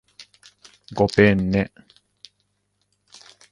[0.95, 1.71] ごぺんね